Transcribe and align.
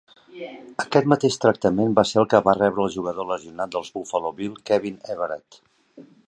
Aquest 0.83 1.09
mateix 1.11 1.35
tractament 1.43 1.93
va 1.99 2.05
ser 2.11 2.17
el 2.21 2.27
que 2.31 2.41
va 2.47 2.55
rebre 2.61 2.85
el 2.87 2.95
jugador 2.97 3.29
lesionat 3.33 3.75
dels 3.77 3.93
Buffalo 3.99 4.33
Bill, 4.41 4.57
Kevin 4.71 4.99
Everett. 5.17 5.61